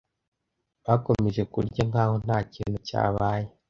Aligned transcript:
Bakomeje 0.85 1.41
kurya 1.53 1.81
nkaho 1.89 2.13
ntakintu 2.25 2.77
cyabaye. 2.87 3.47